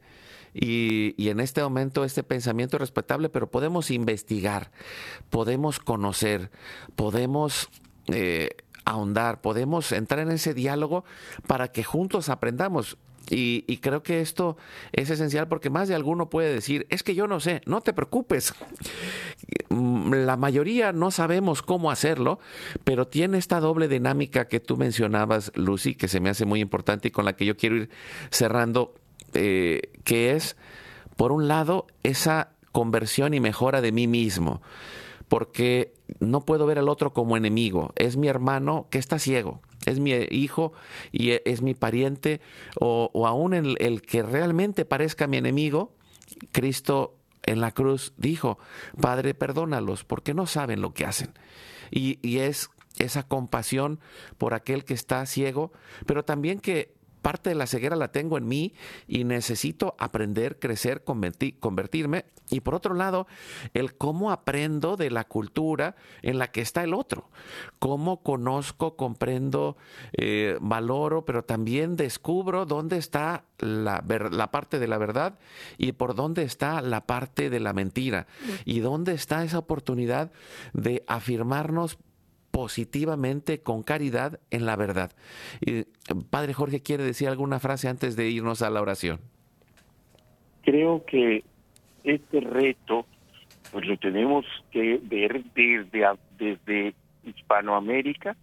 [0.53, 4.71] Y, en este momento este pensamiento es respetable, pero podemos investigar,
[5.31, 6.51] podemos conocer,
[6.95, 7.69] podemos
[8.09, 8.51] eh,
[8.85, 11.05] ahondar, podemos entrar en ese diálogo
[11.47, 12.97] para que juntos aprendamos.
[13.29, 14.57] Y, creo que esto
[14.93, 17.93] es esencial porque más de alguno puede decir, es que yo no sé, no te
[17.93, 18.55] preocupes.
[19.69, 22.39] Mm, la mayoría no sabemos cómo hacerlo,
[22.85, 27.09] pero tiene esta doble dinámica que tú mencionabas, Lucy, que se me hace muy importante
[27.09, 27.91] y con la que yo quiero ir
[28.31, 28.95] cerrando,
[29.35, 30.57] eh, que es,
[31.17, 34.63] por un lado, esa conversión y mejora de mí mismo,
[35.29, 39.99] porque no puedo ver al otro como enemigo, es mi hermano que está ciego, es
[39.99, 40.73] mi hijo
[41.13, 42.41] y e, es mi pariente,
[42.81, 45.95] o, aún el, el que realmente parezca mi enemigo,
[46.53, 48.59] Cristo en la cruz dijo,
[49.01, 51.33] Padre, perdónalos porque no saben lo que hacen.
[51.91, 54.01] Y, y, es esa compasión
[54.39, 55.73] por aquel que está ciego,
[56.07, 56.96] pero también que
[57.27, 58.73] parte de la ceguera la tengo en mí
[59.09, 62.25] y necesito aprender, crecer, convertirme.
[62.51, 63.27] Y por otro lado,
[63.75, 67.29] el cómo aprendo de la cultura en la que está el otro.
[67.81, 69.77] Cómo conozco, comprendo,
[70.13, 75.37] eh, valoro, pero también descubro dónde está la, la, parte de la verdad
[75.79, 78.29] y por dónde está la parte de la mentira.
[78.65, 80.31] Y dónde está esa oportunidad
[80.75, 81.99] de afirmarnos
[82.57, 85.13] positivamente, con caridad en la verdad.
[85.61, 85.85] Y,
[86.31, 89.21] Padre Jorge, ¿quiere decir alguna frase antes de irnos a la oración?
[90.63, 91.45] Creo que
[92.03, 93.05] este reto
[93.71, 96.07] pues lo tenemos que ver desde,
[96.39, 96.95] desde
[97.25, 98.35] Hispanoamérica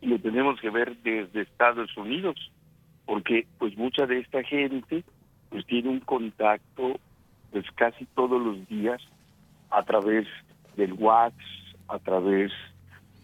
[0.00, 2.34] y lo tenemos que ver desde Estados Unidos,
[3.06, 5.04] porque pues mucha de esta gente
[5.50, 6.98] pues tiene un contacto
[7.52, 9.00] pues casi todos los días
[9.70, 10.26] a través
[10.76, 11.38] del WhatsApp,
[11.86, 12.50] a través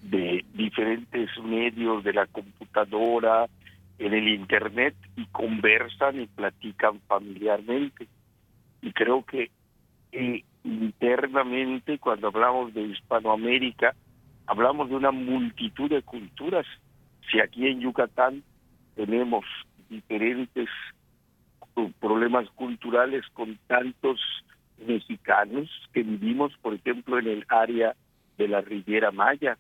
[0.03, 3.49] de diferentes medios de la computadora,
[3.99, 8.07] en el Internet y conversan y platican familiarmente.
[8.81, 9.51] Y creo que
[10.13, 13.95] eh, internamente, cuando hablamos de Hispanoamérica,
[14.47, 16.67] hablamos de una multitud de culturas.
[17.31, 18.43] Si aquí en Yucatán
[18.95, 19.45] tenemos
[19.91, 20.69] diferentes
[22.01, 24.21] problemas culturales con tantos
[24.87, 27.95] mexicanos que vivimos, por ejemplo, en el área
[28.37, 29.59] de la Riviera Maya,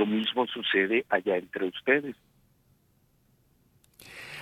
[0.00, 2.16] lo mismo sucede allá entre ustedes.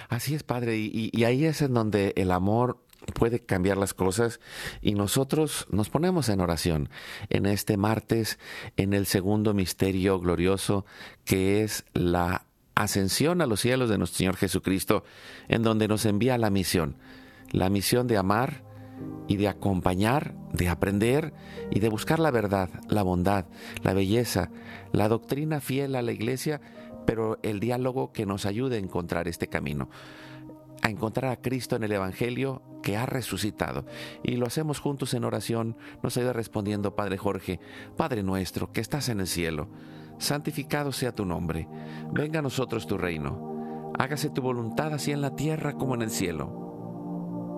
[0.09, 2.79] Así es, Padre, y, ahí es en donde el amor
[3.15, 4.41] puede cambiar las cosas
[4.81, 6.89] y nosotros nos ponemos en oración
[7.29, 8.39] en este martes,
[8.77, 10.87] en el segundo misterio glorioso
[11.25, 15.05] que es la ascensión a los cielos de nuestro Señor Jesucristo,
[15.49, 16.97] en donde nos envía la misión,
[17.51, 18.63] la misión de amar
[19.29, 21.35] y de acompañar, de aprender
[21.71, 23.47] y de buscar la verdad, la bondad,
[23.83, 24.51] la belleza,
[24.93, 26.61] la doctrina fiel a la iglesia,
[27.07, 29.91] pero el diálogo que nos ayude a encontrar este camino,
[30.83, 33.85] a encontrar a Cristo en el Evangelio que ha resucitado.
[34.23, 37.61] Y lo hacemos juntos en oración, nos ayuda respondiendo Padre Jorge,
[37.97, 39.69] Padre nuestro que estás en el cielo,
[40.19, 41.69] santificado sea tu nombre,
[42.13, 46.11] venga a nosotros tu reino, hágase tu voluntad así en la tierra como en el
[46.11, 46.68] cielo.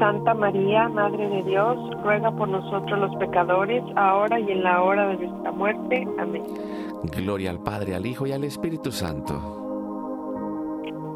[0.00, 5.08] Santa María, Madre de Dios, ruega por nosotros los pecadores, ahora y en la hora
[5.08, 6.08] de nuestra muerte.
[6.18, 6.42] Amén.
[7.14, 9.34] Gloria al Padre, al Hijo y al Espíritu Santo.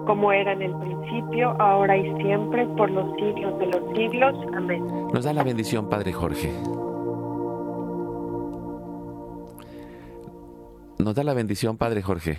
[0.07, 4.35] Como era en el principio, ahora y siempre, por los siglos de los siglos.
[4.55, 4.87] Amén.
[5.15, 6.53] Nos da la bendición, Padre Jorge.
[10.99, 12.39] Nos da la bendición, Padre Jorge.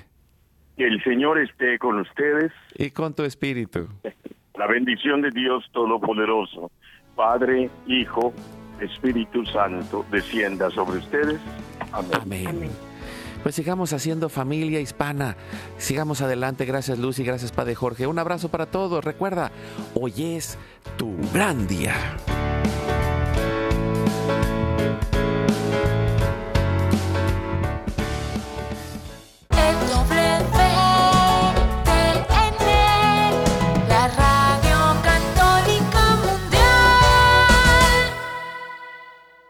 [0.77, 2.51] Que el Señor esté con ustedes.
[2.75, 3.87] Y con tu espíritu.
[4.57, 6.71] La bendición de Dios Todopoderoso,
[7.15, 8.33] Padre, Hijo,
[8.79, 11.39] Espíritu Santo, descienda sobre ustedes.
[11.91, 12.47] Amén.
[12.47, 12.71] Amén.
[13.43, 15.35] Pues sigamos haciendo familia hispana.
[15.77, 16.65] Sigamos adelante.
[16.65, 18.07] Gracias Lucy, gracias Padre Jorge.
[18.07, 19.03] Un abrazo para todos.
[19.03, 19.51] Recuerda,
[19.93, 20.57] hoy es
[20.97, 21.93] tu gran día.